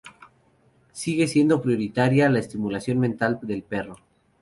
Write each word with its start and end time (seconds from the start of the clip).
Sigue 0.93 1.27
siendo 1.27 1.61
prioritaria 1.61 2.27
la 2.27 2.39
estimulación 2.39 2.97
mental 2.99 3.37
del 3.43 3.61
perro. 3.61 3.97